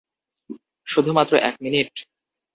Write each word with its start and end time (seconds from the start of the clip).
শুধু 0.87 1.09
মাত্র 1.13 1.33
এক 1.41 1.55
মিনিট? 1.61 1.91